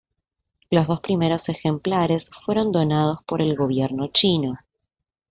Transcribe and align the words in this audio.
Los 0.71 0.87
dos 0.87 0.99
primeros 0.99 1.47
ejemplares 1.49 2.27
fueron 2.31 2.71
donados 2.71 3.19
por 3.23 3.39
el 3.39 3.55
gobierno 3.55 4.07
chino. 4.07 4.57